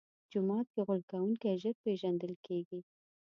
[0.31, 2.79] جومات کې غول کوونکی ژر پېژندل کېږي.